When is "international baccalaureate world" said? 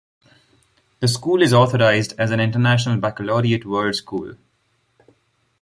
2.39-3.93